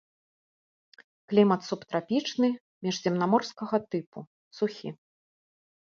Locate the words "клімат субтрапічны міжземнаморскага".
1.33-3.77